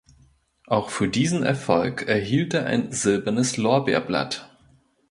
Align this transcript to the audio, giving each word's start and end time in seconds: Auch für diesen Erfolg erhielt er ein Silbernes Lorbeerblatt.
Auch 0.65 0.89
für 0.89 1.07
diesen 1.07 1.43
Erfolg 1.43 2.07
erhielt 2.07 2.55
er 2.55 2.65
ein 2.65 2.91
Silbernes 2.91 3.57
Lorbeerblatt. 3.57 4.49